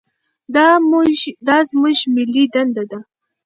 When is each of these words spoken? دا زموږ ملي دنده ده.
دا 1.47 1.57
زموږ 1.69 1.97
ملي 2.15 2.43
دنده 2.53 2.83
ده. 2.91 2.99